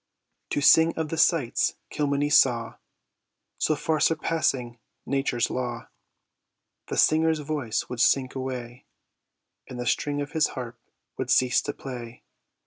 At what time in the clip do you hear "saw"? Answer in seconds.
2.31-2.77